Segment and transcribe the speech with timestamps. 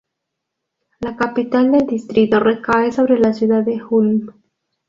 [1.01, 4.31] La capital del distrito recae sobre la ciudad de Ulm.